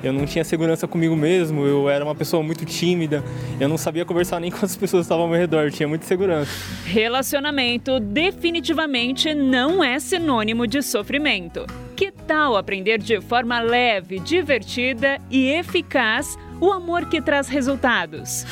Eu 0.02 0.12
não 0.12 0.26
tinha 0.26 0.44
segurança 0.44 0.86
comigo 0.86 1.16
mesmo, 1.16 1.64
eu 1.64 1.88
era 1.88 2.04
uma 2.04 2.14
pessoa 2.14 2.42
muito 2.42 2.64
tímida, 2.64 3.24
eu 3.58 3.68
não 3.68 3.76
sabia 3.76 4.04
conversar 4.04 4.40
nem 4.40 4.50
com 4.52 4.64
as 4.64 4.76
pessoas 4.76 5.02
que 5.02 5.06
estavam 5.06 5.24
ao 5.24 5.30
meu 5.30 5.38
redor, 5.38 5.64
eu 5.64 5.70
tinha 5.70 5.88
muita 5.88 6.06
segurança. 6.06 6.50
Relacionamento 6.84 7.98
definitivamente 7.98 9.34
não 9.34 9.82
é 9.82 9.98
sinônimo 9.98 10.66
de 10.66 10.82
sofrimento. 10.82 11.66
Que 11.96 12.12
tal 12.12 12.56
aprender 12.56 12.98
de 12.98 13.20
forma 13.20 13.60
leve, 13.60 14.20
divertida 14.20 15.20
e 15.30 15.48
eficaz 15.48 16.38
o 16.60 16.70
amor 16.70 17.06
que 17.06 17.20
traz 17.20 17.48
resultados? 17.48 18.46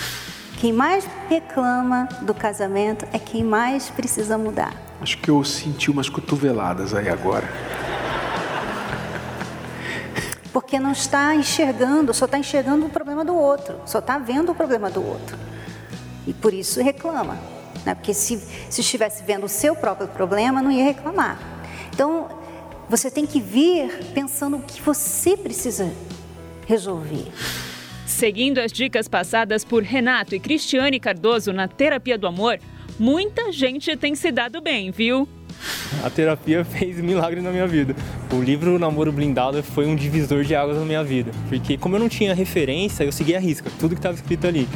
Quem 0.58 0.72
mais 0.72 1.08
reclama 1.28 2.08
do 2.22 2.32
casamento 2.32 3.06
é 3.12 3.18
quem 3.18 3.44
mais 3.44 3.90
precisa 3.90 4.38
mudar. 4.38 4.74
Acho 5.00 5.18
que 5.18 5.30
eu 5.30 5.44
senti 5.44 5.90
umas 5.90 6.08
cotoveladas 6.08 6.94
aí 6.94 7.08
agora. 7.08 7.46
Porque 10.56 10.80
não 10.80 10.92
está 10.92 11.34
enxergando, 11.34 12.14
só 12.14 12.24
está 12.24 12.38
enxergando 12.38 12.86
o 12.86 12.88
problema 12.88 13.22
do 13.22 13.36
outro, 13.36 13.78
só 13.84 13.98
está 13.98 14.16
vendo 14.16 14.52
o 14.52 14.54
problema 14.54 14.88
do 14.88 15.06
outro. 15.06 15.36
E 16.26 16.32
por 16.32 16.54
isso 16.54 16.82
reclama. 16.82 17.38
Né? 17.84 17.94
Porque 17.94 18.14
se, 18.14 18.38
se 18.70 18.80
estivesse 18.80 19.22
vendo 19.22 19.44
o 19.44 19.50
seu 19.50 19.76
próprio 19.76 20.08
problema, 20.08 20.62
não 20.62 20.72
ia 20.72 20.82
reclamar. 20.82 21.38
Então, 21.92 22.30
você 22.88 23.10
tem 23.10 23.26
que 23.26 23.38
vir 23.38 24.02
pensando 24.14 24.56
o 24.56 24.62
que 24.62 24.80
você 24.80 25.36
precisa 25.36 25.92
resolver. 26.66 27.30
Seguindo 28.06 28.56
as 28.56 28.72
dicas 28.72 29.06
passadas 29.08 29.62
por 29.62 29.82
Renato 29.82 30.34
e 30.34 30.40
Cristiane 30.40 30.98
Cardoso 30.98 31.52
na 31.52 31.68
Terapia 31.68 32.16
do 32.16 32.26
Amor, 32.26 32.58
muita 32.98 33.52
gente 33.52 33.94
tem 33.94 34.14
se 34.14 34.32
dado 34.32 34.62
bem, 34.62 34.90
viu? 34.90 35.28
A 36.02 36.10
terapia 36.10 36.64
fez 36.66 37.00
milagre 37.00 37.40
na 37.40 37.50
minha 37.50 37.66
vida. 37.66 37.94
O 38.32 38.40
livro 38.40 38.78
Namoro 38.78 39.12
Blindado 39.12 39.62
foi 39.62 39.86
um 39.86 39.96
divisor 39.96 40.44
de 40.44 40.54
águas 40.54 40.78
na 40.78 40.84
minha 40.84 41.02
vida, 41.02 41.30
porque 41.48 41.76
como 41.76 41.96
eu 41.96 42.00
não 42.00 42.08
tinha 42.08 42.34
referência, 42.34 43.04
eu 43.04 43.12
seguia 43.12 43.38
a 43.38 43.40
risca, 43.40 43.70
tudo 43.78 43.94
que 43.94 43.98
estava 43.98 44.14
escrito 44.14 44.46
ali. 44.46 44.68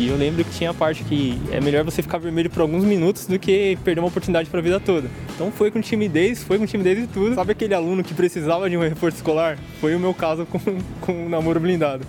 E 0.00 0.08
eu 0.08 0.16
lembro 0.16 0.42
que 0.42 0.50
tinha 0.52 0.70
a 0.70 0.74
parte 0.74 1.04
que 1.04 1.38
é 1.52 1.60
melhor 1.60 1.84
você 1.84 2.00
ficar 2.00 2.16
vermelho 2.16 2.48
por 2.48 2.62
alguns 2.62 2.84
minutos 2.84 3.26
do 3.26 3.38
que 3.38 3.76
perder 3.84 4.00
uma 4.00 4.08
oportunidade 4.08 4.48
para 4.48 4.58
a 4.58 4.62
vida 4.62 4.80
toda. 4.80 5.10
Então 5.34 5.52
foi 5.52 5.70
com 5.70 5.78
timidez, 5.78 6.42
foi 6.42 6.58
com 6.58 6.64
timidez 6.64 7.04
e 7.04 7.06
tudo. 7.06 7.34
Sabe 7.34 7.52
aquele 7.52 7.74
aluno 7.74 8.02
que 8.02 8.14
precisava 8.14 8.70
de 8.70 8.78
um 8.78 8.80
reforço 8.80 9.18
escolar? 9.18 9.58
Foi 9.78 9.94
o 9.94 10.00
meu 10.00 10.14
caso 10.14 10.46
com, 10.46 10.58
com 11.02 11.26
o 11.26 11.28
namoro 11.28 11.60
blindado. 11.60 12.06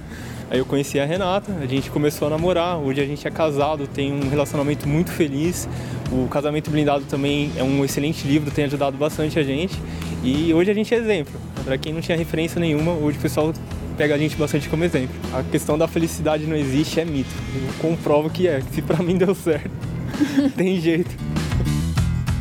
Aí 0.51 0.59
eu 0.59 0.65
conheci 0.65 0.99
a 0.99 1.05
Renata, 1.05 1.53
a 1.61 1.65
gente 1.65 1.89
começou 1.89 2.27
a 2.27 2.31
namorar, 2.31 2.77
hoje 2.77 2.99
a 2.99 3.05
gente 3.05 3.25
é 3.25 3.31
casado, 3.31 3.87
tem 3.87 4.11
um 4.11 4.27
relacionamento 4.27 4.85
muito 4.85 5.09
feliz. 5.09 5.65
O 6.11 6.27
Casamento 6.27 6.69
Blindado 6.69 7.05
também 7.05 7.53
é 7.55 7.63
um 7.63 7.85
excelente 7.85 8.27
livro, 8.27 8.51
tem 8.51 8.65
ajudado 8.65 8.97
bastante 8.97 9.39
a 9.39 9.43
gente. 9.43 9.81
E 10.21 10.53
hoje 10.53 10.69
a 10.69 10.73
gente 10.73 10.93
é 10.93 10.97
exemplo. 10.97 11.39
Para 11.63 11.77
quem 11.77 11.93
não 11.93 12.01
tinha 12.01 12.17
referência 12.17 12.59
nenhuma, 12.59 12.91
hoje 12.91 13.17
o 13.17 13.21
pessoal 13.21 13.53
pega 13.95 14.13
a 14.13 14.17
gente 14.17 14.35
bastante 14.35 14.67
como 14.67 14.83
exemplo. 14.83 15.15
A 15.33 15.41
questão 15.41 15.77
da 15.77 15.87
felicidade 15.87 16.45
não 16.45 16.57
existe, 16.57 16.99
é 16.99 17.05
mito. 17.05 17.29
Eu 17.55 17.73
comprovo 17.79 18.29
que 18.29 18.45
é, 18.45 18.59
se 18.73 18.81
para 18.81 19.01
mim 19.01 19.17
deu 19.17 19.33
certo, 19.33 19.71
tem 20.57 20.81
jeito. 20.81 21.11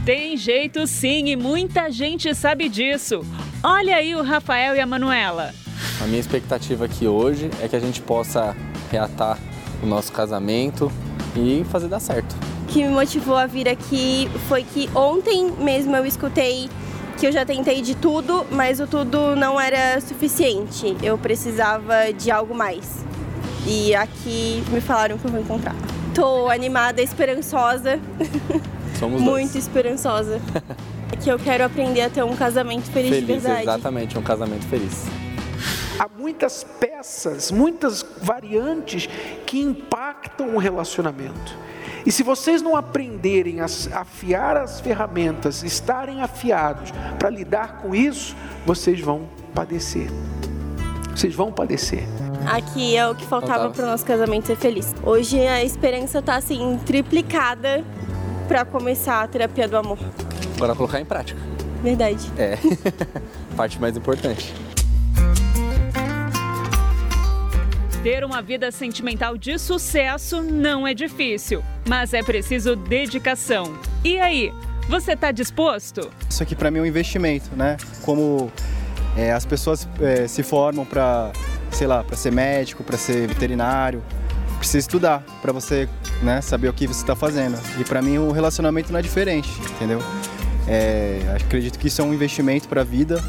Tem 0.05 0.37
jeito 0.37 0.85
sim, 0.85 1.29
e 1.29 1.37
muita 1.37 1.89
gente 1.89 2.35
sabe 2.35 2.69
disso. 2.69 3.25
Olha 3.63 3.95
aí 3.95 4.17
o 4.17 4.23
Rafael 4.25 4.75
e 4.75 4.81
a 4.81 4.87
Manuela. 4.87 5.55
A 6.03 6.07
minha 6.07 6.19
expectativa 6.21 6.87
aqui 6.87 7.07
hoje 7.07 7.51
é 7.63 7.69
que 7.69 7.77
a 7.77 7.81
gente 7.81 8.01
possa 8.01 8.57
reatar 8.91 9.39
o 9.83 9.87
nosso 9.87 10.11
casamento 10.13 10.91
e 11.37 11.65
fazer 11.71 11.89
dar 11.89 12.01
certo. 12.01 12.35
O 12.65 12.67
que 12.73 12.83
me 12.83 12.91
motivou 12.91 13.37
a 13.37 13.47
vir 13.47 13.69
aqui 13.69 14.31
foi 14.49 14.63
que 14.65 14.89
ontem 14.95 15.51
mesmo 15.59 15.95
eu 15.97 16.07
escutei 16.07 16.69
que 17.19 17.27
eu 17.27 17.33
já 17.33 17.45
tentei 17.45 17.83
de 17.83 17.95
tudo, 17.95 18.47
mas 18.51 18.81
o 18.81 18.87
tudo 18.87 19.37
não 19.37 19.61
era 19.61 20.01
suficiente. 20.01 20.97
Eu 21.03 21.19
precisava 21.19 22.13
de 22.17 22.31
algo 22.31 22.55
mais. 22.55 23.05
E 23.67 23.95
aqui 23.95 24.65
me 24.71 24.81
falaram 24.81 25.19
que 25.19 25.27
eu 25.27 25.31
vou 25.31 25.41
encontrar. 25.41 25.75
Tô 26.15 26.49
animada, 26.49 27.03
esperançosa. 27.03 28.01
Somos 28.99 29.21
Muito 29.21 29.53
dois. 29.53 29.55
esperançosa. 29.55 30.41
que 31.23 31.31
eu 31.31 31.39
quero 31.39 31.65
aprender 31.65 32.01
a 32.03 32.09
ter 32.09 32.25
um 32.25 32.35
casamento 32.35 32.91
feliz, 32.91 33.11
Feliz, 33.11 33.27
de 33.27 33.33
verdade. 33.33 33.63
exatamente, 33.63 34.19
um 34.19 34.23
casamento 34.23 34.67
feliz. 34.67 35.05
Há 36.01 36.09
muitas 36.09 36.65
peças, 36.65 37.51
muitas 37.51 38.03
variantes 38.23 39.07
que 39.45 39.61
impactam 39.61 40.55
o 40.55 40.59
relacionamento. 40.59 41.55
E 42.07 42.11
se 42.11 42.23
vocês 42.23 42.63
não 42.63 42.75
aprenderem 42.75 43.61
a 43.61 43.67
afiar 43.67 44.57
as 44.57 44.81
ferramentas, 44.81 45.63
estarem 45.63 46.23
afiados 46.23 46.91
para 47.19 47.29
lidar 47.29 47.83
com 47.83 47.95
isso, 47.95 48.35
vocês 48.65 48.99
vão 48.99 49.29
padecer. 49.55 50.09
Vocês 51.15 51.35
vão 51.35 51.53
padecer. 51.53 52.05
Aqui 52.51 52.97
é 52.97 53.07
o 53.07 53.15
que 53.15 53.27
faltava 53.27 53.69
para 53.69 53.85
o 53.85 53.87
nosso 53.87 54.07
casamento 54.07 54.47
ser 54.47 54.57
feliz. 54.57 54.95
Hoje 55.03 55.39
a 55.47 55.63
esperança 55.63 56.23
tá 56.23 56.37
assim 56.37 56.81
triplicada 56.87 57.85
para 58.49 58.65
começar 58.65 59.23
a 59.23 59.29
terapia 59.29 59.69
do 59.69 59.77
amor. 59.77 59.99
Agora 60.57 60.75
colocar 60.75 60.99
em 60.99 61.05
prática. 61.05 61.39
Verdade. 61.83 62.33
É. 62.39 62.57
Parte 63.55 63.79
mais 63.79 63.99
importante. 63.99 64.70
Ter 68.03 68.25
uma 68.25 68.41
vida 68.41 68.71
sentimental 68.73 69.37
de 69.37 69.59
sucesso 69.59 70.43
não 70.43 70.89
é 70.89 70.95
difícil, 70.95 71.63
mas 71.87 72.15
é 72.15 72.23
preciso 72.23 72.75
dedicação. 72.75 73.79
E 74.03 74.19
aí, 74.19 74.51
você 74.89 75.13
está 75.13 75.31
disposto? 75.31 76.11
Isso 76.29 76.43
aqui 76.43 76.57
para 76.57 76.71
mim 76.71 76.79
é 76.79 76.83
um 76.83 76.87
investimento, 76.87 77.55
né? 77.55 77.77
Como 78.01 78.51
é, 79.19 79.33
as 79.33 79.45
pessoas 79.45 79.87
é, 80.01 80.27
se 80.27 80.43
formam 80.43 80.87
para, 80.87 81.31
sei 81.71 81.87
lá, 81.87 82.03
para 82.03 82.17
ser 82.17 82.33
médico, 82.33 82.83
para 82.83 82.97
ser 82.97 83.29
veterinário, 83.29 84.03
precisa 84.57 84.79
estudar 84.79 85.23
para 85.43 85.53
você, 85.53 85.87
né, 86.23 86.41
saber 86.41 86.69
o 86.69 86.73
que 86.73 86.87
você 86.87 87.03
está 87.03 87.15
fazendo. 87.15 87.61
E 87.79 87.85
para 87.85 88.01
mim 88.01 88.17
o 88.17 88.33
relacionamento 88.33 88.91
não 88.91 88.99
é 88.99 89.03
diferente, 89.03 89.51
entendeu? 89.77 90.01
É, 90.67 91.21
acredito 91.37 91.79
que 91.79 91.89
isso 91.89 92.01
é 92.01 92.05
um 92.05 92.15
investimento 92.15 92.67
para 92.67 92.81
a 92.81 92.85
vida. 92.85 93.23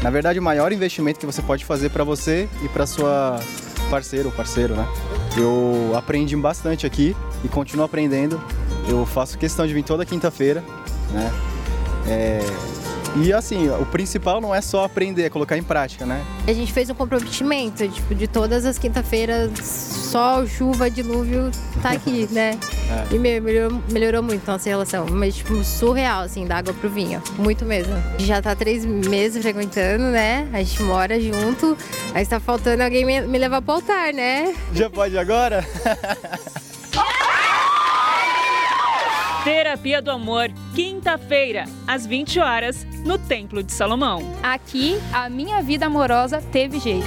Na 0.00 0.08
verdade, 0.08 0.38
o 0.38 0.42
maior 0.42 0.72
investimento 0.72 1.20
que 1.20 1.26
você 1.26 1.42
pode 1.42 1.62
fazer 1.62 1.90
para 1.90 2.04
você 2.04 2.48
e 2.62 2.68
para 2.70 2.86
sua 2.86 3.38
parceiro 3.94 4.32
parceiro, 4.32 4.74
né? 4.74 4.88
Eu 5.38 5.92
aprendi 5.96 6.34
bastante 6.34 6.84
aqui 6.84 7.14
e 7.44 7.48
continuo 7.48 7.84
aprendendo. 7.84 8.42
Eu 8.88 9.06
faço 9.06 9.38
questão 9.38 9.64
de 9.68 9.72
vir 9.72 9.84
toda 9.84 10.04
quinta-feira, 10.04 10.64
né? 11.12 11.32
É, 12.08 12.40
e 13.16 13.32
assim, 13.32 13.68
o 13.70 13.86
principal 13.86 14.40
não 14.40 14.54
é 14.54 14.60
só 14.60 14.84
aprender, 14.84 15.22
é 15.22 15.30
colocar 15.30 15.56
em 15.56 15.62
prática, 15.62 16.04
né? 16.04 16.24
A 16.46 16.52
gente 16.52 16.72
fez 16.72 16.90
um 16.90 16.94
comprometimento, 16.94 17.86
tipo, 17.88 18.14
de 18.14 18.26
todas 18.26 18.64
as 18.64 18.78
quinta-feiras, 18.78 19.50
sol, 19.60 20.46
chuva, 20.46 20.90
dilúvio, 20.90 21.50
tá 21.82 21.90
aqui, 21.92 22.28
né? 22.32 22.58
É. 23.10 23.14
E 23.14 23.18
melhorou, 23.18 23.82
melhorou 23.90 24.22
muito 24.22 24.46
nossa 24.46 24.68
relação. 24.68 25.06
Mas, 25.10 25.36
tipo, 25.36 25.62
surreal, 25.62 26.22
assim, 26.22 26.46
da 26.46 26.56
água 26.56 26.74
pro 26.74 26.90
vinho. 26.90 27.22
Muito 27.38 27.64
mesmo. 27.64 27.94
Já 28.18 28.42
tá 28.42 28.54
três 28.54 28.84
meses 28.84 29.42
frequentando, 29.42 30.04
né? 30.04 30.48
A 30.52 30.58
gente 30.58 30.82
mora 30.82 31.20
junto. 31.20 31.76
Aí 32.12 32.22
está 32.22 32.40
faltando 32.40 32.82
alguém 32.82 33.04
me, 33.04 33.20
me 33.22 33.38
levar 33.38 33.62
pro 33.62 33.74
altar, 33.74 34.12
né? 34.12 34.54
Já 34.72 34.90
pode 34.90 35.16
agora? 35.16 35.64
Terapia 39.44 40.00
do 40.00 40.10
Amor, 40.10 40.50
quinta-feira, 40.74 41.66
às 41.86 42.06
20 42.06 42.40
horas, 42.40 42.82
no 43.04 43.18
Templo 43.18 43.62
de 43.62 43.74
Salomão. 43.74 44.22
Aqui, 44.42 44.98
a 45.12 45.28
minha 45.28 45.62
vida 45.62 45.84
amorosa 45.84 46.40
teve 46.40 46.80
jeito. 46.80 47.06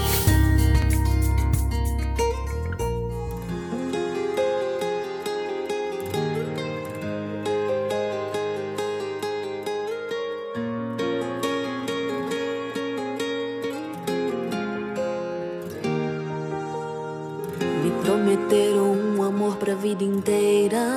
Me 17.84 17.90
prometeram 18.04 18.92
um 18.92 19.24
amor 19.24 19.56
pra 19.56 19.74
vida 19.74 20.04
inteira 20.04 20.97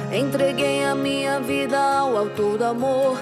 Entreguei 0.13 0.83
a 0.83 0.93
minha 0.93 1.39
vida 1.39 1.79
ao 1.79 2.17
autor 2.17 2.57
do 2.57 2.65
amor. 2.65 3.17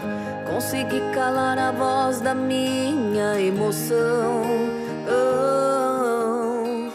Consegui 0.49 0.99
calar 1.13 1.59
a 1.59 1.71
voz 1.71 2.19
da 2.19 2.33
minha 2.33 3.39
emoção. 3.39 4.41
Oh, 5.07 6.89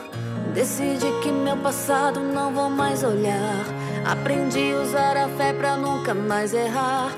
decidi 0.53 1.07
que 1.23 1.31
meu 1.31 1.57
passado 1.59 2.19
não 2.19 2.53
vou 2.53 2.69
mais 2.69 3.05
olhar. 3.05 3.65
Aprendi 4.05 4.73
a 4.73 4.81
usar 4.81 5.17
a 5.17 5.29
fé 5.29 5.53
pra 5.53 5.77
nunca 5.77 6.13
mais 6.13 6.53
errar. 6.53 7.13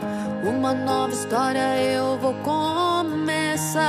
Uma 0.45 0.75
nova 0.75 1.15
história 1.15 1.79
eu 1.79 2.19
vou 2.19 2.35
começar. 2.43 3.83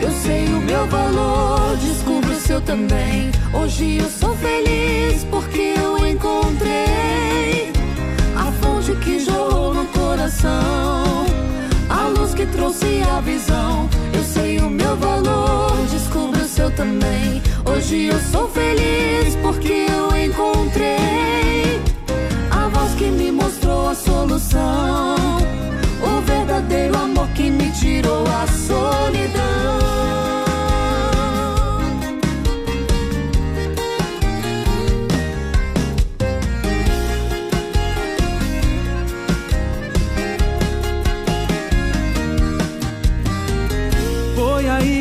Eu 0.00 0.12
sei 0.12 0.46
o 0.46 0.60
meu 0.60 0.86
valor, 0.86 1.76
descubro 1.78 2.30
o 2.30 2.36
seu 2.36 2.60
também. 2.60 3.32
Hoje 3.52 3.98
eu 3.98 4.08
sou 4.08 4.32
feliz 4.36 4.95
trouxe 12.86 13.02
a 13.10 13.20
visão. 13.20 13.88
Eu 14.12 14.22
sei 14.22 14.58
o 14.58 14.70
meu 14.70 14.96
valor, 14.96 15.72
descubro 15.90 16.40
o 16.40 16.48
seu 16.48 16.70
também. 16.70 17.42
Hoje 17.64 18.06
eu 18.06 18.18
sou 18.20 18.48
feliz 18.48 19.34
porque 19.42 19.86
eu 19.90 20.16
encontrei 20.16 21.15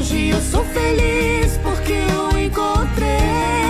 Hoje 0.00 0.30
eu 0.30 0.40
sou 0.40 0.64
feliz 0.64 1.58
porque 1.58 1.92
eu 1.92 2.38
encontrei 2.38 3.69